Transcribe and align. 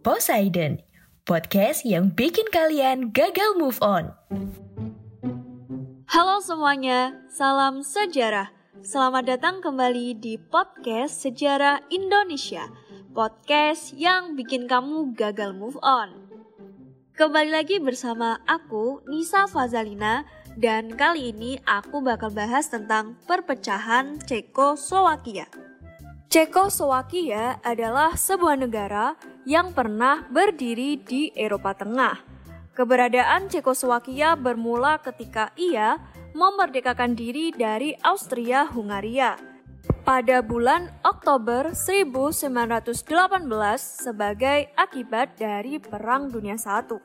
Poseidon, 0.00 0.80
podcast 1.28 1.84
yang 1.84 2.08
bikin 2.16 2.48
kalian 2.48 3.12
gagal 3.12 3.52
move 3.60 3.76
on. 3.84 4.16
Halo 6.08 6.40
semuanya, 6.40 7.20
salam 7.28 7.84
sejarah. 7.84 8.48
Selamat 8.80 9.28
datang 9.28 9.60
kembali 9.60 10.16
di 10.16 10.40
podcast 10.40 11.20
Sejarah 11.20 11.84
Indonesia, 11.92 12.72
podcast 13.12 13.92
yang 13.92 14.40
bikin 14.40 14.64
kamu 14.64 15.12
gagal 15.12 15.52
move 15.52 15.76
on. 15.84 16.32
Kembali 17.12 17.52
lagi 17.52 17.76
bersama 17.76 18.40
aku, 18.48 19.04
Nisa 19.04 19.44
Fazalina, 19.52 20.24
dan 20.56 20.96
kali 20.96 21.36
ini 21.36 21.60
aku 21.68 22.00
bakal 22.00 22.32
bahas 22.32 22.72
tentang 22.72 23.20
perpecahan 23.28 24.16
Cekoslowakia. 24.24 25.44
Cekoslowakia 26.32 27.60
adalah 27.60 28.16
sebuah 28.16 28.56
negara 28.56 29.18
yang 29.48 29.72
pernah 29.72 30.26
berdiri 30.28 31.00
di 31.00 31.32
Eropa 31.32 31.72
Tengah. 31.72 32.20
Keberadaan 32.76 33.50
Cekoslowakia 33.52 34.38
bermula 34.38 35.00
ketika 35.04 35.52
ia 35.58 36.00
memerdekakan 36.32 37.12
diri 37.18 37.52
dari 37.52 37.92
Austria-Hungaria 38.00 39.36
pada 40.04 40.40
bulan 40.40 40.88
Oktober 41.04 41.74
1918 41.76 42.40
sebagai 43.78 44.70
akibat 44.74 45.36
dari 45.36 45.76
Perang 45.82 46.30
Dunia 46.30 46.56
I. 46.56 46.98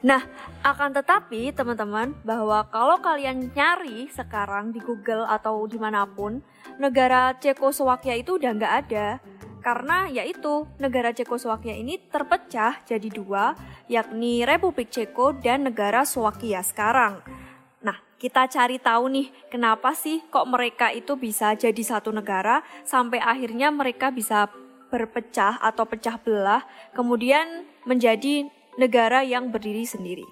Nah, 0.00 0.24
akan 0.64 0.96
tetapi 0.96 1.52
teman-teman 1.52 2.16
bahwa 2.24 2.64
kalau 2.72 2.96
kalian 3.04 3.52
nyari 3.52 4.08
sekarang 4.08 4.72
di 4.72 4.80
Google 4.80 5.28
atau 5.28 5.68
di 5.68 5.76
mana 5.76 6.08
pun, 6.08 6.40
negara 6.80 7.36
Cekoslowakia 7.36 8.16
itu 8.16 8.40
udah 8.40 8.52
nggak 8.56 8.74
ada. 8.86 9.20
Karena 9.60 10.08
yaitu 10.08 10.64
negara 10.80 11.12
Cekoslowakia 11.12 11.76
ini 11.76 12.00
terpecah 12.08 12.80
jadi 12.88 13.08
dua, 13.12 13.52
yakni 13.92 14.48
Republik 14.48 14.88
Ceko 14.88 15.36
dan 15.36 15.68
negara 15.68 16.08
Slovakia 16.08 16.64
sekarang. 16.64 17.20
Nah, 17.84 18.00
kita 18.16 18.48
cari 18.48 18.80
tahu 18.80 19.04
nih, 19.12 19.28
kenapa 19.52 19.92
sih 19.92 20.24
kok 20.32 20.48
mereka 20.48 20.88
itu 20.92 21.16
bisa 21.20 21.52
jadi 21.56 21.82
satu 21.84 22.08
negara 22.08 22.64
sampai 22.88 23.20
akhirnya 23.20 23.68
mereka 23.68 24.08
bisa 24.08 24.48
berpecah 24.88 25.60
atau 25.62 25.86
pecah 25.86 26.18
belah, 26.18 26.64
kemudian 26.96 27.68
menjadi 27.84 28.48
negara 28.80 29.22
yang 29.22 29.52
berdiri 29.52 29.86
sendiri. 29.86 30.26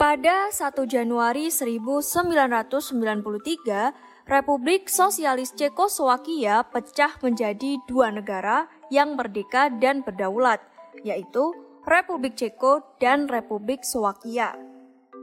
Pada 0.00 0.48
1 0.48 0.88
Januari 0.88 1.52
1993, 1.52 4.09
Republik 4.30 4.86
Sosialis 4.86 5.50
Cekoslowakia 5.58 6.62
pecah 6.70 7.18
menjadi 7.18 7.82
dua 7.90 8.14
negara 8.14 8.70
yang 8.86 9.18
merdeka 9.18 9.66
dan 9.74 10.06
berdaulat, 10.06 10.62
yaitu 11.02 11.50
Republik 11.82 12.38
Ceko 12.38 12.78
dan 13.02 13.26
Republik 13.26 13.82
Slovakia. 13.82 14.54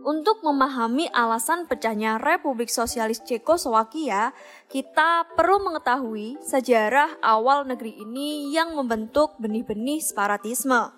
Untuk 0.03 0.44
memahami 0.44 1.07
alasan 1.16 1.72
pecahnya 1.72 2.19
Republik 2.19 2.68
Sosialis 2.68 3.23
Cekoslowakia, 3.23 4.35
kita 4.68 5.24
perlu 5.39 5.63
mengetahui 5.63 6.44
sejarah 6.44 7.24
awal 7.24 7.63
negeri 7.63 7.95
ini 8.03 8.51
yang 8.51 8.75
membentuk 8.75 9.39
benih-benih 9.39 10.03
separatisme. 10.03 10.91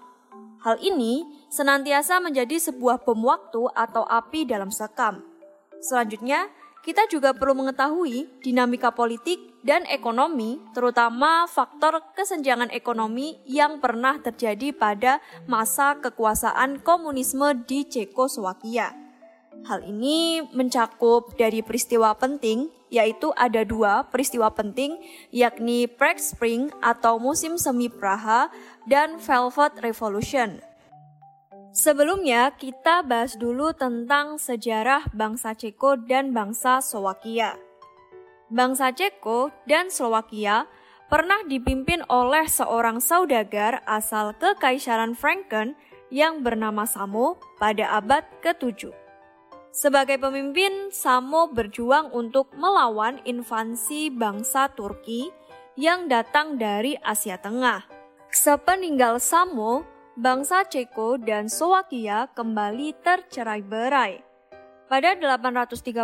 Hal 0.65 0.81
ini 0.81 1.29
senantiasa 1.53 2.17
menjadi 2.17 2.57
sebuah 2.57 3.05
bom 3.05 3.21
waktu 3.21 3.69
atau 3.69 4.01
api 4.01 4.49
dalam 4.49 4.73
sekam. 4.73 5.21
Selanjutnya, 5.79 6.49
kita 6.83 7.05
juga 7.11 7.35
perlu 7.35 7.59
mengetahui 7.59 8.39
dinamika 8.39 8.89
politik 8.95 9.49
dan 9.59 9.83
ekonomi, 9.91 10.59
terutama 10.71 11.43
faktor 11.51 11.99
kesenjangan 12.15 12.71
ekonomi 12.71 13.35
yang 13.43 13.83
pernah 13.83 14.15
terjadi 14.23 14.71
pada 14.71 15.19
masa 15.45 15.99
kekuasaan 15.99 16.79
komunisme 16.79 17.67
di 17.67 17.83
Cekoslowakia. 17.83 18.95
Hal 19.67 19.83
ini 19.83 20.39
mencakup 20.55 21.35
dari 21.35 21.59
peristiwa 21.59 22.15
penting, 22.15 22.71
yaitu 22.87 23.35
ada 23.35 23.67
dua 23.67 24.07
peristiwa 24.07 24.47
penting, 24.47 24.95
yakni 25.35 25.83
Prague 25.83 26.23
Spring 26.23 26.71
atau 26.79 27.19
musim 27.19 27.59
semi 27.59 27.91
Praha 27.91 28.47
dan 28.87 29.19
Velvet 29.19 29.83
Revolution. 29.83 30.68
Sebelumnya, 31.69 32.49
kita 32.57 33.05
bahas 33.05 33.37
dulu 33.37 33.69
tentang 33.77 34.41
sejarah 34.41 35.05
bangsa 35.13 35.53
Ceko 35.53 36.01
dan 36.01 36.33
bangsa 36.33 36.81
Slowakia. 36.81 37.53
Bangsa 38.49 38.89
Ceko 38.89 39.53
dan 39.69 39.93
Slowakia 39.93 40.65
pernah 41.13 41.45
dipimpin 41.45 42.01
oleh 42.09 42.49
seorang 42.49 42.97
saudagar 42.97 43.85
asal 43.85 44.33
Kekaisaran 44.33 45.13
Franken 45.13 45.77
yang 46.09 46.41
bernama 46.41 46.89
Samo 46.89 47.37
pada 47.61 48.01
abad 48.01 48.25
ke-7. 48.41 48.89
Sebagai 49.69 50.17
pemimpin, 50.17 50.89
Samo 50.89 51.53
berjuang 51.53 52.09
untuk 52.09 52.49
melawan 52.57 53.21
invasi 53.29 54.09
bangsa 54.09 54.73
Turki 54.73 55.29
yang 55.77 56.09
datang 56.09 56.57
dari 56.57 56.97
Asia 56.97 57.37
Tengah. 57.37 57.85
Sepeninggal 58.33 59.21
Samo, 59.21 59.85
bangsa 60.19 60.67
Ceko 60.67 61.15
dan 61.15 61.47
Slowakia 61.47 62.27
kembali 62.35 62.91
tercerai-berai. 62.99 64.19
Pada 64.91 65.15
833 65.15 65.95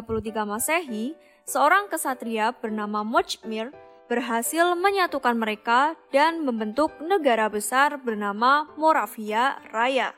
Masehi, 0.48 1.20
seorang 1.44 1.92
kesatria 1.92 2.56
bernama 2.56 3.03
Mochmir 3.03 3.76
berhasil 4.08 4.72
menyatukan 4.80 5.36
mereka 5.36 6.00
dan 6.16 6.48
membentuk 6.48 6.96
negara 7.03 7.52
besar 7.52 8.00
bernama 8.00 8.72
Moravia 8.80 9.59
Raya. 9.76 10.16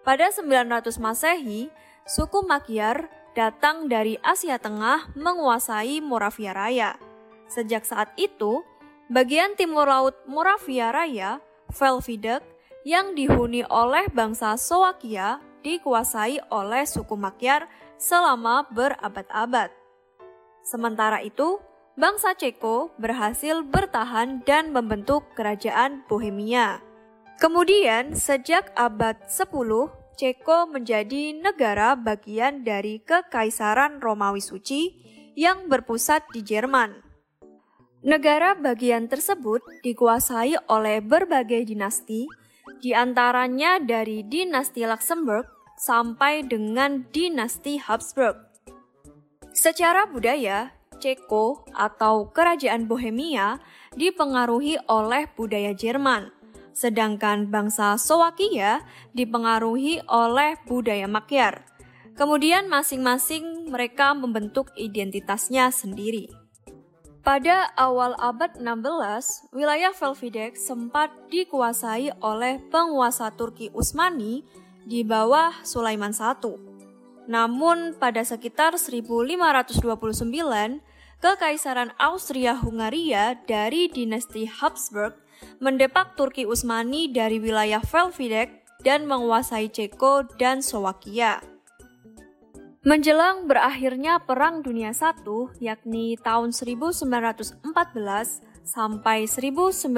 Pada 0.00 0.32
900 0.32 0.88
Masehi, 0.96 1.68
suku 2.08 2.40
Magyar 2.48 3.12
datang 3.36 3.92
dari 3.92 4.16
Asia 4.24 4.56
Tengah 4.56 5.12
menguasai 5.12 6.00
Moravia 6.00 6.56
Raya. 6.56 6.96
Sejak 7.52 7.84
saat 7.84 8.16
itu, 8.16 8.64
bagian 9.12 9.52
timur 9.60 9.84
laut 9.84 10.16
Moravia 10.24 10.88
Raya, 10.88 11.44
Velvidek, 11.68 12.40
yang 12.86 13.14
dihuni 13.18 13.66
oleh 13.66 14.06
bangsa 14.12 14.54
Slowakia 14.54 15.42
dikuasai 15.62 16.38
oleh 16.50 16.84
suku 16.86 17.18
Magyar 17.18 17.66
selama 17.98 18.66
berabad-abad. 18.70 19.74
Sementara 20.62 21.24
itu, 21.24 21.58
bangsa 21.98 22.36
Ceko 22.38 22.94
berhasil 23.00 23.64
bertahan 23.66 24.46
dan 24.46 24.70
membentuk 24.70 25.26
kerajaan 25.34 26.06
Bohemia. 26.06 26.78
Kemudian, 27.38 28.14
sejak 28.14 28.70
abad 28.74 29.18
10, 29.26 29.90
Ceko 30.18 30.66
menjadi 30.66 31.30
negara 31.38 31.94
bagian 31.94 32.66
dari 32.66 32.98
Kekaisaran 33.02 34.02
Romawi 34.02 34.42
Suci 34.42 34.90
yang 35.38 35.70
berpusat 35.70 36.26
di 36.34 36.42
Jerman. 36.42 37.06
Negara 38.02 38.58
bagian 38.58 39.06
tersebut 39.06 39.62
dikuasai 39.86 40.58
oleh 40.70 40.98
berbagai 40.98 41.66
dinasti, 41.66 42.26
di 42.78 42.94
antaranya 42.94 43.82
dari 43.82 44.22
dinasti 44.26 44.86
Luxembourg 44.86 45.46
sampai 45.78 46.46
dengan 46.46 47.06
dinasti 47.10 47.78
Habsburg. 47.78 48.38
Secara 49.54 50.06
budaya, 50.06 50.74
Ceko 50.98 51.66
atau 51.74 52.30
Kerajaan 52.34 52.90
Bohemia 52.90 53.62
dipengaruhi 53.94 54.78
oleh 54.90 55.30
budaya 55.34 55.74
Jerman. 55.74 56.34
sedangkan 56.78 57.50
bangsa 57.50 57.98
Slowakia 57.98 58.86
dipengaruhi 59.10 59.98
oleh 60.06 60.54
budaya 60.70 61.10
Magyar. 61.10 61.66
Kemudian 62.14 62.70
masing-masing 62.70 63.66
mereka 63.66 64.14
membentuk 64.14 64.70
identitasnya 64.78 65.74
sendiri. 65.74 66.30
Pada 67.28 67.68
awal 67.76 68.16
abad 68.16 68.56
16, 68.56 69.52
wilayah 69.52 69.92
Velvidek 69.92 70.56
sempat 70.56 71.12
dikuasai 71.28 72.08
oleh 72.24 72.56
penguasa 72.72 73.28
Turki 73.36 73.68
Utsmani 73.76 74.48
di 74.88 75.04
bawah 75.04 75.52
Sulaiman 75.60 76.16
I. 76.16 76.56
Namun 77.28 78.00
pada 78.00 78.24
sekitar 78.24 78.80
1529, 78.80 79.44
Kekaisaran 81.20 81.92
Austria-Hungaria 82.00 83.36
dari 83.44 83.92
dinasti 83.92 84.48
Habsburg 84.48 85.12
mendepak 85.60 86.16
Turki 86.16 86.48
Utsmani 86.48 87.12
dari 87.12 87.36
wilayah 87.44 87.84
Velvidek 87.84 88.64
dan 88.80 89.04
menguasai 89.04 89.68
Ceko 89.68 90.24
dan 90.40 90.64
Slowakia. 90.64 91.57
Menjelang 92.86 93.50
berakhirnya 93.50 94.22
Perang 94.22 94.62
Dunia 94.62 94.94
I, 94.94 95.10
yakni 95.58 96.14
tahun 96.14 96.54
1914 96.54 97.58
sampai 98.62 99.26
1918, 99.26 99.90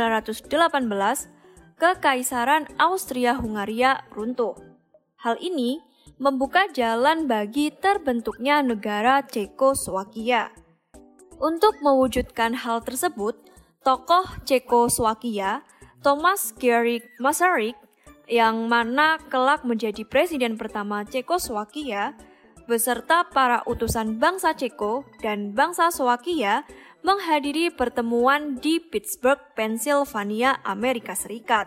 Kekaisaran 1.77 2.65
Austria-Hungaria 2.81 4.09
runtuh. 4.17 4.57
Hal 5.21 5.37
ini 5.45 5.85
membuka 6.17 6.73
jalan 6.73 7.29
bagi 7.29 7.69
terbentuknya 7.69 8.65
negara 8.65 9.29
Cekoslowakia. 9.29 10.49
Untuk 11.37 11.85
mewujudkan 11.85 12.57
hal 12.65 12.81
tersebut, 12.81 13.37
tokoh 13.85 14.25
Cekoslowakia, 14.49 15.69
Thomas 16.01 16.57
Gerig 16.57 17.05
Masaryk, 17.21 17.77
yang 18.25 18.73
mana 18.73 19.21
kelak 19.29 19.69
menjadi 19.69 20.01
presiden 20.09 20.57
pertama 20.57 21.05
Cekoslowakia, 21.05 22.17
beserta 22.71 23.27
para 23.27 23.67
utusan 23.67 24.23
bangsa 24.23 24.55
Ceko 24.55 25.03
dan 25.19 25.51
bangsa 25.51 25.91
Slowakia 25.91 26.63
menghadiri 27.03 27.75
pertemuan 27.75 28.63
di 28.63 28.79
Pittsburgh, 28.79 29.43
Pennsylvania, 29.59 30.63
Amerika 30.63 31.19
Serikat. 31.19 31.67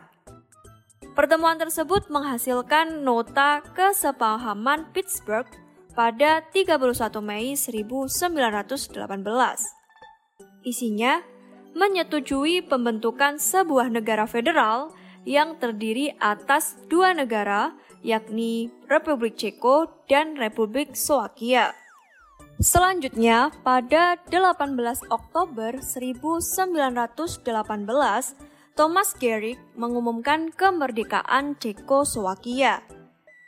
Pertemuan 1.11 1.59
tersebut 1.59 2.07
menghasilkan 2.07 3.03
nota 3.03 3.61
kesepahaman 3.75 4.89
Pittsburgh 4.95 5.51
pada 5.93 6.41
31 6.49 7.21
Mei 7.21 7.53
1918. 7.53 8.95
Isinya 10.63 11.21
menyetujui 11.75 12.65
pembentukan 12.65 13.37
sebuah 13.37 13.91
negara 13.93 14.25
federal 14.25 14.89
yang 15.23 15.59
terdiri 15.59 16.13
atas 16.17 16.77
dua 16.89 17.13
negara, 17.13 17.77
yakni 18.03 18.69
Republik 18.91 19.39
Ceko 19.39 19.87
dan 20.05 20.35
Republik 20.35 20.93
Slovakia. 20.93 21.71
Selanjutnya, 22.61 23.49
pada 23.65 24.21
18 24.29 25.09
Oktober 25.09 25.81
1918, 25.81 28.37
Thomas 28.77 29.09
Gehrig 29.17 29.57
mengumumkan 29.73 30.53
kemerdekaan 30.53 31.57
Cekoslowakia. 31.57 32.85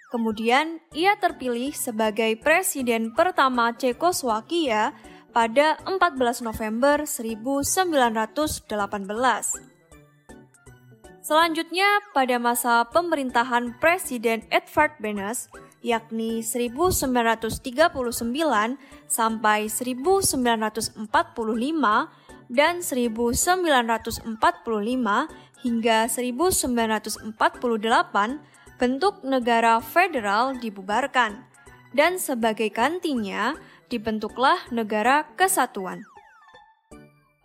Kemudian 0.10 0.81
ia 0.96 1.19
terpilih 1.19 1.75
sebagai 1.75 2.40
presiden 2.40 3.12
pertama 3.13 3.75
Cekoslowakia 3.75 4.96
pada 5.36 5.75
14 5.84 6.48
November 6.48 7.04
1918. 7.04 9.75
Selanjutnya 11.25 12.06
pada 12.13 12.38
masa 12.38 12.86
pemerintahan 12.86 13.81
Presiden 13.81 14.45
Edvard 14.54 14.94
Benes 15.01 15.50
yakni 15.81 16.45
1939 16.45 17.50
sampai 19.10 19.66
1945 19.66 21.01
dan 22.54 22.74
1945 22.77 24.22
hingga 25.66 25.98
1948 26.13 27.25
bentuk 28.78 29.25
negara 29.25 29.81
federal 29.81 30.54
dibubarkan, 30.62 31.42
dan 31.98 32.21
sebagai 32.21 32.69
gantinya 32.69 33.57
dibentuklah 33.89 34.62
negara 34.69 35.25
kesatuan. 35.33 36.06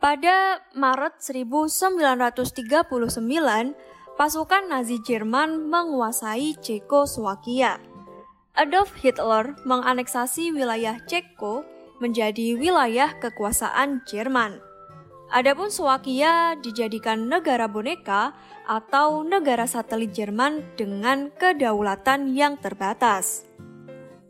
Pada 0.00 0.64
Maret 0.72 1.20
1939, 1.20 2.40
pasukan 4.16 4.64
Nazi 4.64 4.96
Jerman 5.04 5.68
menguasai 5.68 6.56
Cekoslowakia. 6.56 7.76
Adolf 8.56 8.96
Hitler 8.96 9.60
menganeksasi 9.68 10.56
wilayah 10.56 10.96
Ceko 11.04 11.68
menjadi 12.00 12.56
wilayah 12.56 13.12
kekuasaan 13.20 14.00
Jerman. 14.08 14.64
Adapun 15.36 15.68
Slovakia 15.68 16.56
dijadikan 16.56 17.28
negara 17.28 17.68
boneka 17.68 18.32
atau 18.64 19.20
negara 19.20 19.68
satelit 19.68 20.16
Jerman 20.16 20.64
dengan 20.80 21.28
kedaulatan 21.36 22.32
yang 22.32 22.56
terbatas. 22.56 23.44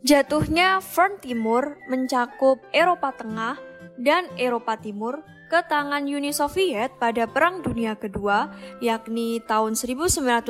Jatuhnya 0.03 0.83
front 0.83 1.23
Timur 1.23 1.79
mencakup 1.87 2.59
Eropa 2.75 3.15
Tengah 3.15 3.55
dan 3.95 4.27
Eropa 4.35 4.75
Timur 4.75 5.23
ke 5.51 5.59
tangan 5.67 6.07
Uni 6.07 6.31
Soviet 6.31 6.95
pada 6.95 7.27
Perang 7.27 7.59
Dunia 7.59 7.99
Kedua, 7.99 8.47
yakni 8.79 9.43
tahun 9.43 9.75
1939 9.75 10.47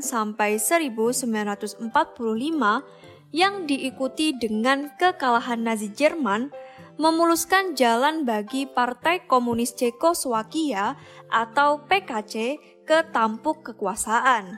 sampai 0.00 0.56
1945 0.56 1.84
yang 3.36 3.68
diikuti 3.68 4.32
dengan 4.32 4.88
kekalahan 4.96 5.60
Nazi 5.60 5.92
Jerman 5.92 6.48
memuluskan 6.96 7.76
jalan 7.76 8.24
bagi 8.24 8.64
Partai 8.64 9.28
Komunis 9.28 9.76
Cekoslowakia 9.76 10.96
atau 11.28 11.84
PKC 11.84 12.56
ke 12.88 13.04
tampuk 13.12 13.60
kekuasaan. 13.60 14.56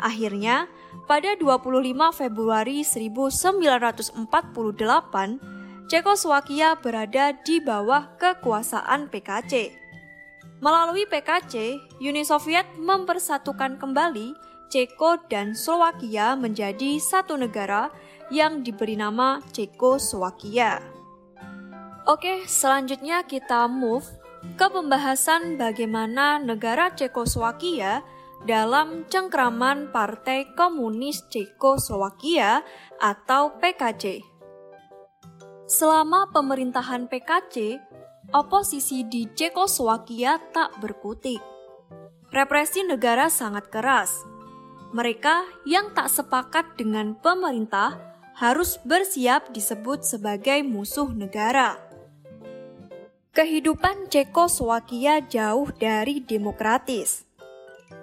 Akhirnya, 0.00 0.72
pada 1.04 1.36
25 1.36 2.16
Februari 2.16 2.80
1948, 2.80 5.52
Cekoslowakia 5.84 6.80
berada 6.80 7.36
di 7.44 7.60
bawah 7.60 8.16
kekuasaan 8.16 9.12
PKC. 9.12 9.68
Melalui 10.64 11.04
PKC, 11.04 11.76
Uni 12.00 12.24
Soviet 12.24 12.64
mempersatukan 12.80 13.76
kembali 13.76 14.32
Ceko 14.72 15.20
dan 15.28 15.52
Slowakia 15.52 16.40
menjadi 16.40 16.96
satu 16.96 17.36
negara 17.36 17.92
yang 18.32 18.64
diberi 18.64 18.96
nama 18.96 19.44
Cekoslowakia. 19.52 20.80
Oke, 22.08 22.48
selanjutnya 22.48 23.28
kita 23.28 23.68
move 23.68 24.08
ke 24.56 24.66
pembahasan 24.72 25.60
bagaimana 25.60 26.40
negara 26.40 26.96
Cekoslowakia 26.96 28.00
dalam 28.48 29.04
cengkraman 29.12 29.92
Partai 29.92 30.48
Komunis 30.56 31.28
Cekoslowakia 31.28 32.64
atau 33.00 33.56
PKC. 33.60 34.33
Selama 35.64 36.28
pemerintahan 36.28 37.08
PKC, 37.08 37.80
oposisi 38.36 39.00
di 39.08 39.24
Cekoslowakia 39.32 40.36
tak 40.52 40.76
berkutik. 40.76 41.40
Represi 42.28 42.84
negara 42.84 43.32
sangat 43.32 43.72
keras. 43.72 44.28
Mereka 44.92 45.64
yang 45.64 45.96
tak 45.96 46.12
sepakat 46.12 46.76
dengan 46.76 47.16
pemerintah 47.16 47.96
harus 48.36 48.76
bersiap 48.84 49.56
disebut 49.56 50.04
sebagai 50.04 50.60
musuh 50.60 51.08
negara. 51.08 51.80
Kehidupan 53.32 54.12
Cekoslowakia 54.12 55.24
jauh 55.24 55.72
dari 55.80 56.20
demokratis. 56.20 57.24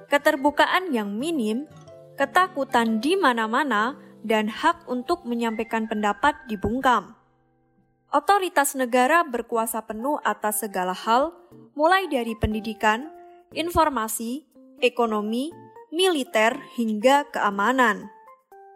Keterbukaan 0.10 0.90
yang 0.90 1.14
minim, 1.14 1.70
ketakutan 2.18 2.98
di 2.98 3.14
mana-mana, 3.14 4.02
dan 4.26 4.50
hak 4.50 4.90
untuk 4.90 5.30
menyampaikan 5.30 5.86
pendapat 5.86 6.34
dibungkam. 6.50 7.21
Otoritas 8.12 8.76
negara 8.76 9.24
berkuasa 9.24 9.88
penuh 9.88 10.20
atas 10.28 10.68
segala 10.68 10.92
hal, 10.92 11.32
mulai 11.80 12.12
dari 12.12 12.36
pendidikan, 12.36 13.08
informasi, 13.56 14.44
ekonomi, 14.84 15.48
militer, 15.96 16.60
hingga 16.76 17.32
keamanan. 17.32 18.12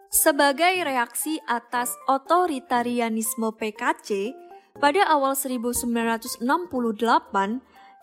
Sebagai 0.08 0.80
reaksi 0.88 1.44
atas 1.52 1.92
otoritarianisme 2.08 3.52
PKC, 3.60 4.32
pada 4.80 5.04
awal 5.04 5.36
1968, 5.36 6.40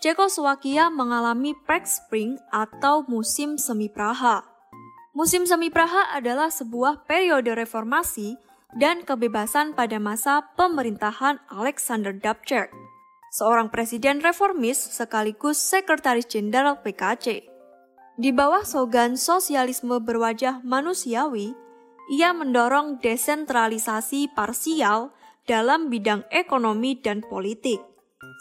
Cekoslowakia 0.04 0.92
mengalami 0.92 1.56
Prague 1.64 1.88
Spring 1.88 2.36
atau 2.52 3.08
musim 3.08 3.56
semi 3.56 3.88
Praha. 3.88 4.44
Musim 5.16 5.48
semi 5.48 5.72
Praha 5.72 6.12
adalah 6.12 6.52
sebuah 6.52 7.08
periode 7.08 7.56
reformasi 7.56 8.36
dan 8.72 9.04
kebebasan 9.04 9.76
pada 9.76 10.00
masa 10.00 10.48
pemerintahan 10.56 11.40
Alexander 11.52 12.16
Dubček, 12.16 12.72
seorang 13.32 13.68
presiden 13.68 14.24
reformis 14.24 14.80
sekaligus 14.80 15.60
sekretaris 15.60 16.28
jenderal 16.28 16.80
PKC. 16.80 17.48
Di 18.16 18.30
bawah 18.32 18.64
slogan 18.64 19.16
sosialisme 19.16 20.00
berwajah 20.00 20.60
manusiawi, 20.64 21.56
ia 22.12 22.36
mendorong 22.36 23.00
desentralisasi 23.00 24.32
parsial 24.36 25.16
dalam 25.48 25.88
bidang 25.88 26.28
ekonomi 26.28 27.00
dan 27.00 27.24
politik, 27.24 27.80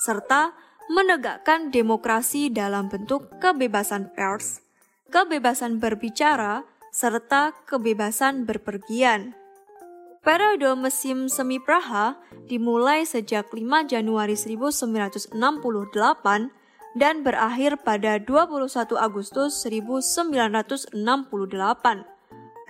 serta 0.03 0.51
menegakkan 0.91 1.71
demokrasi 1.71 2.51
dalam 2.51 2.91
bentuk 2.91 3.31
kebebasan 3.39 4.11
pers, 4.11 4.59
kebebasan 5.07 5.79
berbicara, 5.79 6.67
serta 6.91 7.55
kebebasan 7.63 8.43
berpergian. 8.43 9.40
Periode 10.21 10.77
musim 10.77 11.25
semi 11.25 11.57
Praha 11.57 12.13
dimulai 12.45 13.09
sejak 13.09 13.49
5 13.49 13.89
Januari 13.89 14.37
1968 14.37 15.33
dan 16.93 17.25
berakhir 17.25 17.81
pada 17.81 18.21
21 18.21 19.01
Agustus 19.01 19.65
1968 19.65 20.93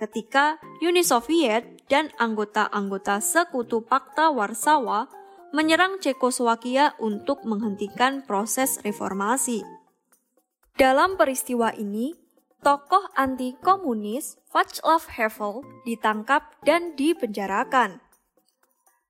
ketika 0.00 0.56
Uni 0.80 1.04
Soviet 1.04 1.84
dan 1.92 2.08
anggota-anggota 2.16 3.20
sekutu 3.20 3.84
Pakta 3.84 4.32
Warsawa 4.32 5.12
menyerang 5.52 6.00
Cekoslowakia 6.00 6.96
untuk 6.96 7.44
menghentikan 7.44 8.24
proses 8.24 8.80
reformasi. 8.80 9.60
Dalam 10.80 11.20
peristiwa 11.20 11.68
ini, 11.76 12.16
tokoh 12.62 13.10
anti-komunis 13.18 14.38
Václav 14.54 15.10
Havel 15.18 15.66
ditangkap 15.82 16.46
dan 16.62 16.94
dipenjarakan. 16.94 17.98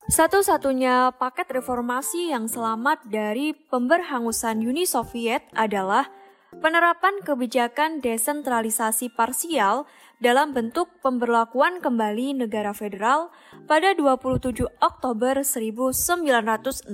Satu-satunya 0.09 1.13
paket 1.15 1.47
reformasi 1.53 2.33
yang 2.35 2.51
selamat 2.51 3.07
dari 3.07 3.55
pemberhangusan 3.55 4.59
Uni 4.65 4.89
Soviet 4.89 5.47
adalah 5.55 6.11
penerapan 6.59 7.23
kebijakan 7.23 8.03
desentralisasi 8.03 9.15
parsial 9.15 9.87
dalam 10.19 10.51
bentuk 10.57 10.89
pemberlakuan 11.05 11.79
kembali 11.79 12.35
negara 12.35 12.75
federal 12.75 13.31
pada 13.71 13.95
27 13.95 14.67
Oktober 14.83 15.39
1968. 15.45 16.89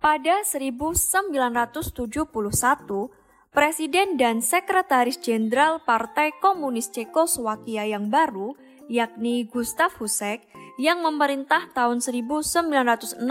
Pada 0.00 0.34
1971, 0.44 3.23
Presiden 3.54 4.18
dan 4.18 4.42
Sekretaris 4.42 5.14
Jenderal 5.22 5.78
Partai 5.78 6.34
Komunis 6.42 6.90
Cekoslowakia 6.90 7.86
yang 7.86 8.10
baru, 8.10 8.58
yakni 8.90 9.46
Gustav 9.46 9.94
Husek, 10.02 10.42
yang 10.74 11.06
memerintah 11.06 11.70
tahun 11.70 12.02
1969 12.02 13.22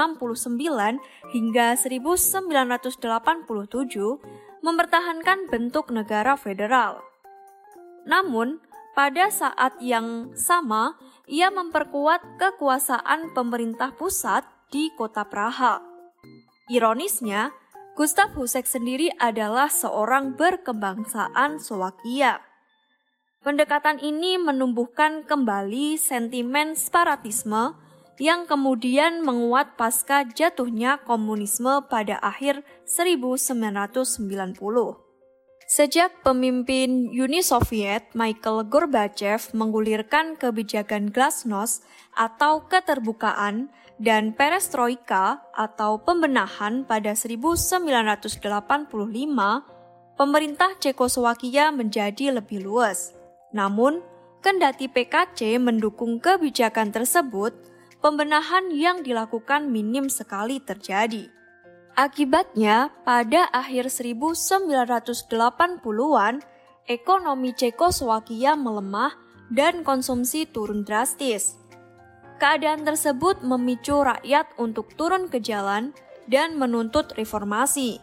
hingga 1.35 1.67
1987 1.75 3.03
mempertahankan 4.63 5.39
bentuk 5.51 5.91
negara 5.91 6.39
federal. 6.39 7.03
Namun, 8.07 8.63
pada 8.95 9.27
saat 9.27 9.75
yang 9.83 10.31
sama, 10.39 10.95
ia 11.27 11.51
memperkuat 11.51 12.39
kekuasaan 12.39 13.35
pemerintah 13.35 13.91
pusat 13.91 14.47
di 14.71 14.87
kota 14.95 15.27
Praha. 15.27 15.83
Ironisnya, 16.71 17.51
Gustav 17.93 18.33
Husek 18.33 18.65
sendiri 18.65 19.13
adalah 19.21 19.69
seorang 19.69 20.33
berkebangsaan 20.33 21.61
Slovakia. 21.61 22.41
Pendekatan 23.45 24.01
ini 24.01 24.41
menumbuhkan 24.41 25.21
kembali 25.29 26.01
sentimen 26.01 26.73
separatisme 26.73 27.77
yang 28.17 28.49
kemudian 28.49 29.21
menguat 29.21 29.77
pasca 29.77 30.25
jatuhnya 30.25 31.05
komunisme 31.05 31.85
pada 31.85 32.17
akhir 32.17 32.65
1990. 32.89 34.57
Sejak 35.69 36.25
pemimpin 36.25 37.13
Uni 37.13 37.45
Soviet 37.45 38.09
Michael 38.17 38.73
Gorbachev 38.73 39.53
menggulirkan 39.53 40.33
kebijakan 40.33 41.13
glasnost 41.13 41.85
atau 42.17 42.65
keterbukaan 42.65 43.69
dan 44.01 44.33
perestroika 44.33 45.45
atau 45.53 46.01
pembenahan 46.01 46.81
pada 46.85 47.13
1985, 47.13 48.89
pemerintah 50.17 50.71
Cekoslowakia 50.81 51.69
menjadi 51.69 52.33
lebih 52.33 52.65
luas. 52.65 53.13
Namun, 53.53 54.01
kendati 54.41 54.89
PKC 54.89 55.61
mendukung 55.61 56.17
kebijakan 56.19 56.89
tersebut, 56.89 57.53
pembenahan 58.01 58.73
yang 58.73 59.05
dilakukan 59.05 59.69
minim 59.69 60.09
sekali 60.09 60.57
terjadi. 60.59 61.29
Akibatnya, 61.93 62.89
pada 63.05 63.45
akhir 63.53 63.93
1980-an, 63.93 66.41
ekonomi 66.89 67.53
Cekoslowakia 67.53 68.57
melemah 68.57 69.13
dan 69.53 69.85
konsumsi 69.85 70.49
turun 70.49 70.81
drastis. 70.81 71.61
Keadaan 72.41 72.83
tersebut 72.83 73.41
memicu 73.45 74.01
rakyat 74.01 74.49
untuk 74.57 74.91
turun 74.97 75.29
ke 75.29 75.39
jalan 75.39 75.93
dan 76.25 76.55
menuntut 76.57 77.13
reformasi. 77.13 77.99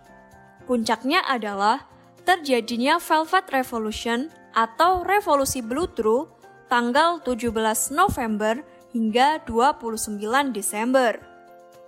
Puncaknya 0.64 1.24
adalah 1.26 1.88
terjadinya 2.22 3.02
Velvet 3.02 3.50
Revolution 3.50 4.30
atau 4.54 5.02
Revolusi 5.02 5.62
Blutru 5.62 6.30
tanggal 6.70 7.18
17 7.26 7.50
November 7.90 8.62
hingga 8.94 9.42
29 9.46 10.22
Desember. 10.54 11.18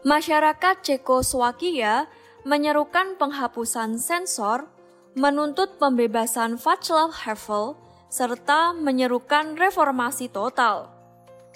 Masyarakat 0.03 0.83
Cekoslowakia 0.83 2.11
menyerukan 2.43 3.15
penghapusan 3.23 4.03
sensor, 4.03 4.67
menuntut 5.15 5.79
pembebasan 5.79 6.59
Václav 6.59 7.15
Havel, 7.23 7.79
serta 8.11 8.75
menyerukan 8.75 9.55
reformasi 9.55 10.27
total. 10.27 10.91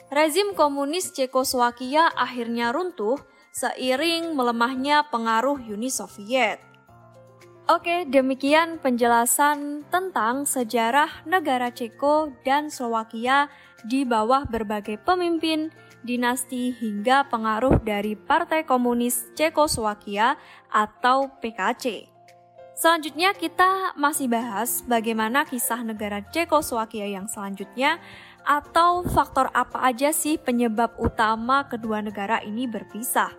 Rezim 0.06 0.54
komunis 0.54 1.10
Cekoslowakia 1.10 2.14
akhirnya 2.14 2.70
runtuh 2.70 3.18
seiring 3.50 4.38
melemahnya 4.38 5.02
pengaruh 5.10 5.58
Uni 5.58 5.90
Soviet. 5.90 6.62
Oke, 7.66 8.06
demikian 8.06 8.78
penjelasan 8.78 9.82
tentang 9.90 10.46
sejarah 10.46 11.26
negara 11.26 11.74
Ceko 11.74 12.30
dan 12.46 12.70
Slovakia 12.70 13.50
di 13.82 14.06
bawah 14.06 14.46
berbagai 14.46 15.02
pemimpin, 15.02 15.74
dinasti 16.06 16.70
hingga 16.70 17.26
pengaruh 17.26 17.82
dari 17.82 18.14
Partai 18.14 18.62
Komunis 18.62 19.34
Cekoslowakia 19.34 20.38
atau 20.70 21.26
PKC. 21.42 22.06
Selanjutnya 22.78 23.34
kita 23.34 23.96
masih 23.98 24.30
bahas 24.30 24.86
bagaimana 24.86 25.42
kisah 25.48 25.82
negara 25.82 26.22
Cekoslowakia 26.28 27.08
yang 27.08 27.26
selanjutnya 27.26 27.98
atau 28.46 29.02
faktor 29.02 29.50
apa 29.52 29.82
aja 29.82 30.14
sih 30.14 30.38
penyebab 30.38 30.94
utama 30.96 31.66
kedua 31.66 32.00
negara 32.00 32.40
ini 32.46 32.64
berpisah. 32.70 33.34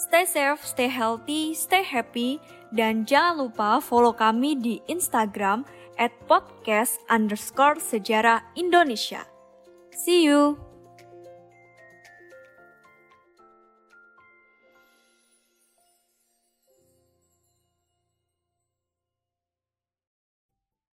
Stay 0.00 0.24
safe, 0.24 0.64
stay 0.64 0.88
healthy, 0.88 1.52
stay 1.52 1.84
happy, 1.84 2.40
dan 2.72 3.04
jangan 3.04 3.48
lupa 3.48 3.84
follow 3.84 4.16
kami 4.16 4.56
di 4.56 4.80
Instagram 4.88 5.68
at 6.00 6.12
podcast 6.24 6.96
underscore 7.12 7.76
sejarah 7.76 8.40
Indonesia. 8.56 9.28
See 9.92 10.24
you! 10.24 10.69